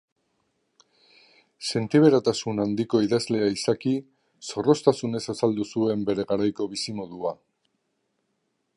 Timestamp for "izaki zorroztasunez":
3.57-5.23